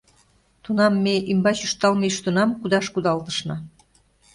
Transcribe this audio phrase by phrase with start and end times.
[0.63, 3.57] Тунам ме ӱмбач ӱшталме ӱштынам кудаш кудалтышна.